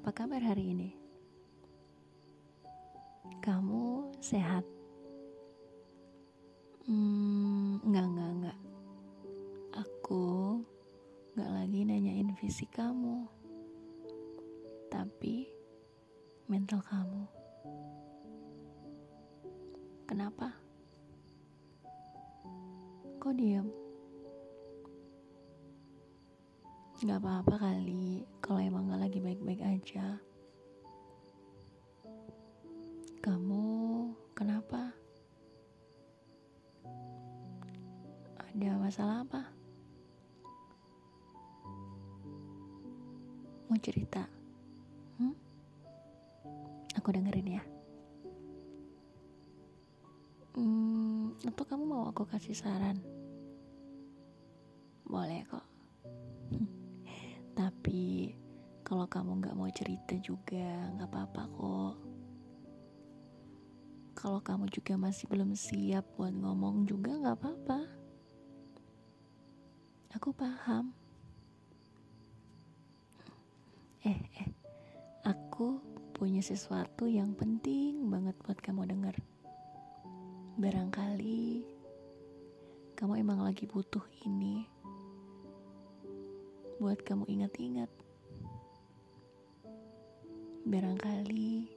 Apa 0.00 0.24
kabar 0.24 0.40
hari 0.40 0.72
ini? 0.72 0.96
Kamu 3.44 4.16
sehat? 4.16 4.64
Hmm, 6.88 7.84
enggak, 7.84 8.08
enggak, 8.08 8.30
enggak. 8.32 8.58
Aku 9.76 10.24
enggak 11.36 11.52
lagi 11.52 11.80
nanyain 11.84 12.32
fisik 12.40 12.72
kamu. 12.72 13.28
Tapi 14.88 15.44
mental 16.48 16.80
kamu. 16.80 17.28
Kenapa? 20.08 20.48
Kok 23.20 23.36
diam? 23.36 23.68
Gak 27.00 27.16
apa-apa 27.16 27.56
kali 27.56 28.28
kalau 28.44 28.60
emang 28.60 28.92
gak 28.92 29.08
lagi 29.08 29.24
baik-baik 29.24 29.64
aja. 29.64 30.20
Kamu 33.24 33.64
kenapa? 34.36 34.92
Ada 38.36 38.76
masalah 38.76 39.24
apa? 39.24 39.48
Mau 43.72 43.80
cerita? 43.80 44.20
Hmm? 45.16 45.32
Aku 47.00 47.16
dengerin 47.16 47.56
ya. 47.56 47.64
Hmm, 50.52 51.32
atau 51.48 51.64
kamu 51.64 51.84
mau 51.88 52.12
aku 52.12 52.28
kasih 52.28 52.52
saran? 52.52 53.00
Boleh 55.08 55.48
kok. 55.48 55.69
Cerita 59.80 60.12
juga 60.20 60.92
nggak 60.92 61.08
apa-apa 61.08 61.42
kok. 61.56 61.96
Kalau 64.12 64.44
kamu 64.44 64.68
juga 64.68 65.00
masih 65.00 65.24
belum 65.32 65.56
siap 65.56 66.04
buat 66.20 66.36
ngomong 66.36 66.84
juga 66.84 67.16
nggak 67.16 67.36
apa-apa. 67.40 67.80
Aku 70.20 70.36
paham. 70.36 70.92
Eh, 74.04 74.20
eh, 74.44 74.52
aku 75.24 75.80
punya 76.12 76.44
sesuatu 76.44 77.08
yang 77.08 77.32
penting 77.32 78.04
banget 78.12 78.36
buat 78.44 78.60
kamu 78.60 78.84
denger. 78.84 79.16
Barangkali 80.60 81.64
kamu 83.00 83.24
emang 83.24 83.40
lagi 83.40 83.64
butuh 83.64 84.04
ini 84.28 84.68
buat 86.76 87.00
kamu 87.00 87.24
ingat-ingat. 87.24 88.09
Barangkali 90.60 91.72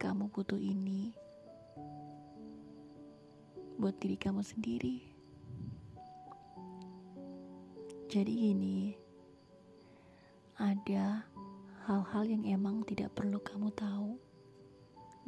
kamu 0.00 0.32
butuh 0.32 0.56
ini 0.56 1.12
buat 3.76 3.92
diri 4.00 4.16
kamu 4.16 4.40
sendiri. 4.40 5.04
Jadi 8.08 8.32
gini, 8.32 8.96
ada 10.56 11.28
hal-hal 11.84 12.24
yang 12.24 12.48
emang 12.48 12.80
tidak 12.88 13.12
perlu 13.12 13.36
kamu 13.44 13.68
tahu 13.76 14.16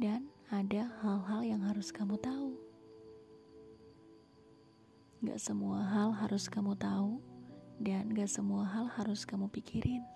dan 0.01 0.25
ada 0.49 0.89
hal-hal 1.05 1.45
yang 1.45 1.61
harus 1.61 1.93
kamu 1.93 2.17
tahu. 2.17 2.57
Gak 5.21 5.37
semua 5.37 5.85
hal 5.85 6.17
harus 6.17 6.49
kamu 6.49 6.73
tahu 6.81 7.21
dan 7.77 8.09
gak 8.09 8.29
semua 8.29 8.65
hal 8.65 8.89
harus 8.89 9.21
kamu 9.21 9.53
pikirin. 9.53 10.14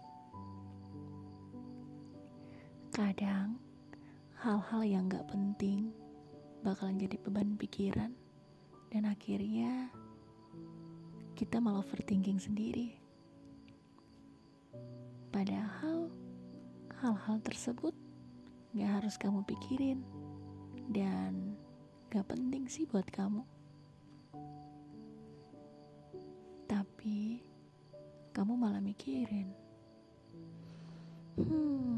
Kadang, 2.90 3.62
hal-hal 4.42 4.82
yang 4.82 5.06
gak 5.08 5.30
penting 5.30 5.94
bakalan 6.66 6.98
jadi 6.98 7.16
beban 7.22 7.54
pikiran, 7.56 8.12
dan 8.90 9.06
akhirnya 9.06 9.94
kita 11.38 11.62
malah 11.62 11.86
overthinking 11.86 12.42
sendiri. 12.42 12.98
Padahal, 15.30 16.10
hal-hal 17.00 17.38
tersebut 17.46 17.94
gak 18.76 18.92
harus 19.00 19.16
kamu 19.22 19.46
pikirin, 19.46 20.02
dan 20.90 21.56
gak 22.10 22.26
penting 22.26 22.66
sih 22.66 22.90
buat 22.90 23.06
kamu. 23.14 23.46
Tapi, 26.66 27.42
kamu 28.34 28.54
malah 28.58 28.82
mikirin. 28.82 29.54
Hmm, 31.40 31.89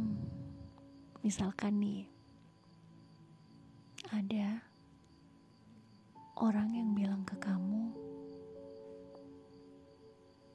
misalkan 1.21 1.77
nih, 1.77 2.09
ada 4.09 4.57
orang 6.41 6.73
yang 6.73 6.97
bilang 6.97 7.21
ke 7.21 7.37
kamu, 7.37 7.93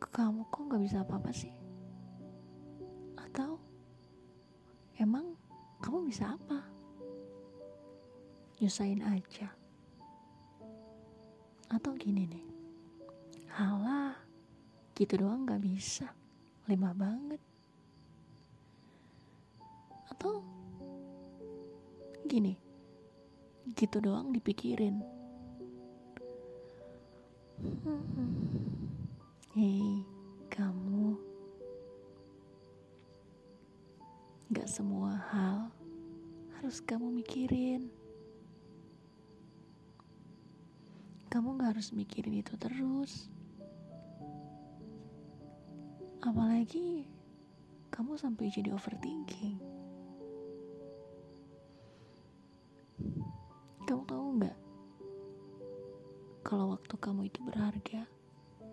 ke 0.03 0.09
kamu 0.11 0.43
kok 0.51 0.67
gak 0.67 0.83
bisa 0.83 1.07
apa-apa 1.07 1.31
sih? 1.31 1.55
Atau 3.15 3.63
emang 4.99 5.39
kamu 5.79 6.11
bisa 6.11 6.35
apa? 6.35 6.67
Nyusahin 8.59 9.07
aja. 9.07 9.47
Atau 11.71 11.95
gini 11.95 12.27
nih, 12.27 12.47
halah 13.55 14.19
gitu 14.99 15.23
doang 15.23 15.47
gak 15.47 15.63
bisa 15.63 16.11
lemah 16.67 16.95
banget 16.99 17.39
atau 20.17 20.41
gini. 22.27 22.59
Gitu 23.79 24.03
doang 24.03 24.35
dipikirin. 24.35 24.99
Hei 29.55 30.03
kamu. 30.51 31.15
Gak 34.51 34.69
semua 34.71 35.15
hal 35.31 35.71
harus 36.59 36.83
kamu 36.83 37.23
mikirin. 37.23 37.91
Kamu 41.31 41.59
gak 41.59 41.79
harus 41.79 41.95
mikirin 41.95 42.43
itu 42.43 42.55
terus. 42.59 43.31
Apalagi 46.23 47.07
kamu 47.95 48.19
sampai 48.19 48.51
jadi 48.51 48.75
overthinking. 48.75 49.76
Kamu 57.07 57.31
itu 57.31 57.39
berharga 57.47 58.03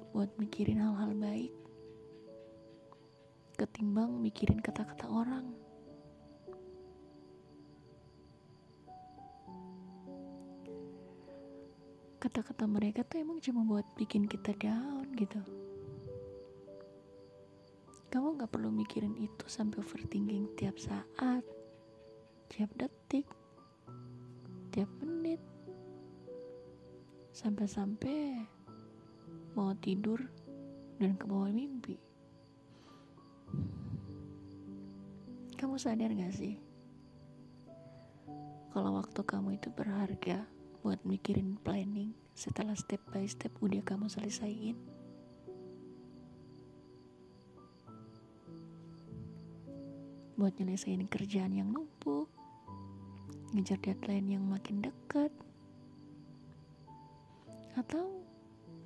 buat 0.09 0.33
mikirin 0.41 0.81
hal-hal 0.81 1.13
baik, 1.13 1.53
ketimbang 3.61 4.09
mikirin 4.25 4.57
kata-kata 4.57 5.05
orang. 5.05 5.53
Kata-kata 12.17 12.65
mereka 12.65 13.05
tuh 13.05 13.21
emang 13.21 13.37
cuma 13.37 13.61
buat 13.69 13.85
bikin 14.01 14.25
kita 14.25 14.57
down 14.57 15.13
gitu. 15.13 15.37
Kamu 18.09 18.41
gak 18.41 18.49
perlu 18.49 18.73
mikirin 18.73 19.13
itu 19.21 19.45
sampai 19.45 19.77
overthinking 19.77 20.57
tiap 20.57 20.81
saat, 20.81 21.45
tiap 22.49 22.73
detik, 22.81 23.29
tiap 24.73 24.89
menit, 25.05 25.52
sampai-sampai 27.33 28.45
mau 29.57 29.73
tidur 29.81 30.21
dan 31.01 31.17
ke 31.17 31.25
bawah 31.25 31.49
mimpi. 31.49 31.97
Kamu 35.57 35.75
sadar 35.81 36.13
gak 36.13 36.31
sih? 36.37 36.61
Kalau 38.69 39.01
waktu 39.01 39.21
kamu 39.25 39.57
itu 39.57 39.73
berharga 39.73 40.45
buat 40.85 41.01
mikirin 41.03 41.57
planning 41.61 42.13
setelah 42.37 42.77
step 42.77 43.01
by 43.09 43.25
step 43.25 43.53
udah 43.61 43.81
kamu 43.81 44.05
selesaiin. 44.09 44.93
buat 50.33 50.59
nyelesain 50.59 51.07
kerjaan 51.07 51.55
yang 51.55 51.71
numpuk, 51.71 52.27
ngejar 53.55 53.79
deadline 53.79 54.27
yang 54.27 54.43
makin 54.43 54.83
dekat, 54.83 55.31
atau 57.73 58.21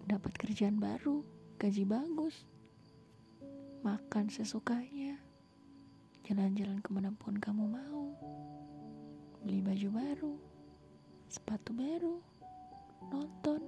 dapat 0.08 0.32
kerjaan 0.40 0.80
baru, 0.80 1.20
gaji 1.60 1.84
bagus, 1.84 2.48
makan 3.84 4.32
sesukanya, 4.32 5.20
jalan-jalan 6.24 6.80
ke 6.80 6.90
mana 6.96 7.12
pun 7.12 7.36
kamu 7.36 7.68
mau, 7.68 8.16
beli 9.44 9.60
baju 9.60 9.90
baru, 9.92 10.34
sepatu 11.28 11.76
baru, 11.76 12.16
nonton, 13.12 13.60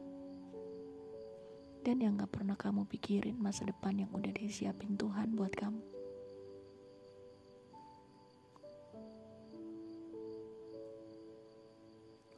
dan 1.84 2.00
yang 2.00 2.16
gak 2.16 2.32
pernah 2.40 2.56
kamu 2.56 2.88
pikirin 2.88 3.36
masa 3.36 3.68
depan 3.68 4.00
yang 4.00 4.12
udah 4.16 4.32
disiapin 4.32 4.96
Tuhan 4.96 5.36
buat 5.36 5.52
kamu. 5.52 5.99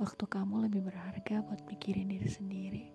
Waktu 0.02 0.26
kamu 0.26 0.66
lebih 0.66 0.82
berharga 0.82 1.46
buat 1.46 1.62
mikirin 1.70 2.10
diri 2.10 2.26
sendiri 2.26 2.86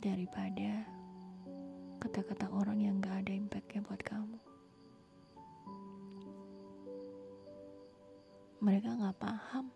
daripada 0.00 0.88
kata-kata 2.00 2.48
orang 2.48 2.80
yang 2.80 2.96
gak 2.96 3.20
ada 3.20 3.36
impactnya 3.36 3.84
buat 3.84 4.00
kamu. 4.00 4.40
Mereka 8.64 8.96
gak 8.96 9.20
paham 9.20 9.68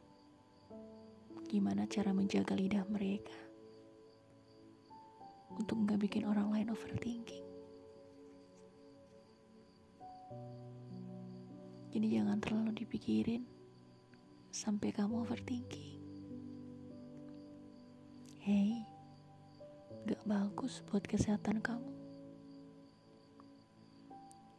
gimana 1.44 1.84
cara 1.92 2.16
menjaga 2.16 2.56
lidah 2.56 2.88
mereka 2.88 3.36
untuk 5.60 5.76
gak 5.84 6.00
bikin 6.08 6.24
orang 6.24 6.56
lain 6.56 6.72
overthinking. 6.72 7.44
Jadi 11.92 12.06
jangan 12.16 12.40
terlalu 12.40 12.80
dipikirin 12.80 13.55
sampai 14.56 14.88
kamu 14.88 15.20
overthinking. 15.20 16.00
Hey, 18.40 18.88
gak 20.08 20.24
bagus 20.24 20.80
buat 20.88 21.04
kesehatan 21.04 21.60
kamu. 21.60 21.92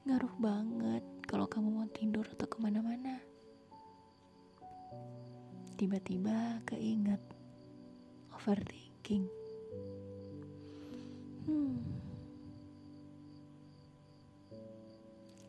Ngaruh 0.06 0.36
banget 0.38 1.02
kalau 1.26 1.50
kamu 1.50 1.82
mau 1.82 1.90
tidur 1.90 2.30
atau 2.30 2.46
ke 2.46 2.62
mana-mana. 2.62 3.18
Tiba-tiba 5.82 6.62
keinget 6.70 7.24
overthinking. 8.38 9.26
Hmm. 11.50 11.82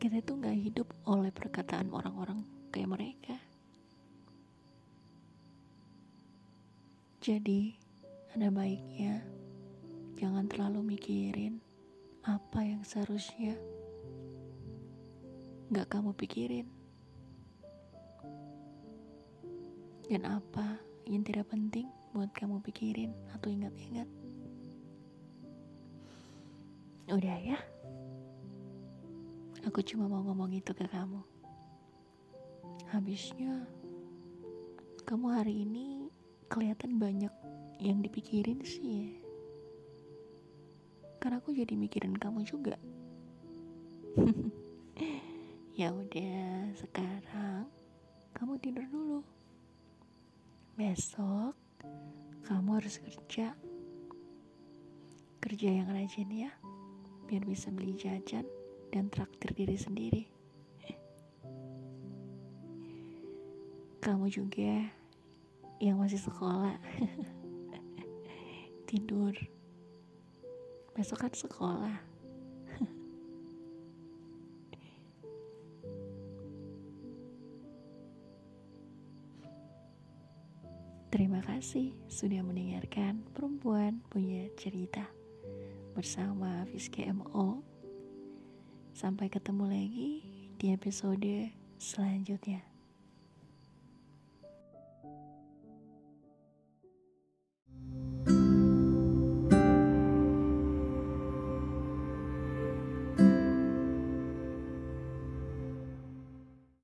Kita 0.01 0.17
itu 0.17 0.33
gak 0.41 0.57
hidup 0.57 0.89
oleh 1.05 1.29
perkataan 1.29 1.93
orang-orang 1.93 2.58
Jadi, 7.29 7.77
ada 8.33 8.49
baiknya 8.49 9.21
jangan 10.17 10.49
terlalu 10.49 10.97
mikirin 10.97 11.61
apa 12.25 12.65
yang 12.65 12.81
seharusnya 12.81 13.53
gak 15.69 15.93
kamu 15.93 16.09
pikirin. 16.17 16.65
Dan 20.09 20.25
apa 20.25 20.81
yang 21.05 21.21
tidak 21.21 21.53
penting 21.53 21.85
buat 22.17 22.33
kamu 22.33 22.65
pikirin 22.65 23.13
atau 23.37 23.53
ingat-ingat. 23.53 24.09
Udah 27.13 27.37
ya. 27.45 27.61
Aku 29.69 29.85
cuma 29.85 30.09
mau 30.09 30.25
ngomong 30.25 30.49
itu 30.57 30.73
ke 30.73 30.89
kamu. 30.89 31.21
Habisnya, 32.89 33.69
kamu 35.05 35.29
hari 35.29 35.61
ini 35.61 35.98
kelihatan 36.49 36.97
banyak 36.97 37.31
yang 37.77 38.01
dipikirin 38.01 38.65
sih 38.65 38.83
ya. 39.05 39.09
Karena 41.21 41.37
aku 41.37 41.53
jadi 41.53 41.77
mikirin 41.77 42.17
kamu 42.17 42.41
juga. 42.41 42.75
ya 45.79 45.93
udah, 45.93 46.73
sekarang 46.73 47.69
kamu 48.33 48.57
tidur 48.57 48.85
dulu. 48.89 49.21
Besok 50.73 51.53
kamu 52.49 52.81
harus 52.81 52.97
kerja. 52.97 53.53
Kerja 55.39 55.69
yang 55.71 55.87
rajin 55.93 56.33
ya, 56.33 56.51
biar 57.29 57.45
bisa 57.45 57.69
beli 57.71 57.95
jajan 57.95 58.43
dan 58.91 59.07
traktir 59.07 59.53
diri 59.55 59.77
sendiri. 59.79 60.23
Kamu 64.03 64.27
juga 64.27 64.98
yang 65.79 65.95
masih 65.95 66.19
sekolah 66.19 66.75
tidur 68.91 69.31
besok 70.91 71.23
kan 71.23 71.31
sekolah 71.31 71.95
Terima 81.09 81.41
kasih 81.41 81.95
sudah 82.05 82.45
mendengarkan 82.45 83.25
perempuan 83.33 84.03
punya 84.13 84.45
cerita 84.59 85.09
bersama 85.97 86.63
Fiske 86.69 87.01
MO. 87.11 87.59
Sampai 88.93 89.27
ketemu 89.27 89.65
lagi 89.67 90.21
di 90.61 90.69
episode 90.69 91.49
selanjutnya. 91.81 92.78